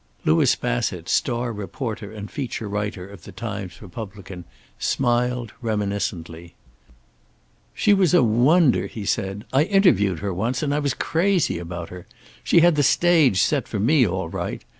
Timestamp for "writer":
2.67-3.07